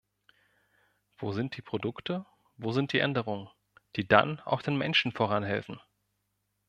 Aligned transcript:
Wo 1.19 1.31
sind 1.31 1.55
die 1.57 1.61
Produkte, 1.61 2.25
wo 2.57 2.71
sind 2.71 2.91
die 2.91 2.97
Änderungen, 2.97 3.49
die 3.97 4.07
dann 4.07 4.39
auch 4.39 4.63
den 4.63 4.75
Menschen 4.75 5.11
voranhelfen? 5.11 5.79